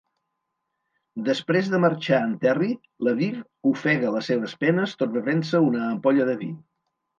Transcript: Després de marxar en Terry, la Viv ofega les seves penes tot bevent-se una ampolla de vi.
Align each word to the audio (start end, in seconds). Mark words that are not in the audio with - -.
Després 1.27 1.69
de 1.73 1.79
marxar 1.83 2.21
en 2.29 2.33
Terry, 2.45 2.71
la 3.09 3.15
Viv 3.21 3.71
ofega 3.75 4.15
les 4.17 4.33
seves 4.33 4.59
penes 4.65 4.99
tot 5.05 5.17
bevent-se 5.21 5.65
una 5.71 5.87
ampolla 5.93 6.31
de 6.35 6.39
vi. 6.45 6.53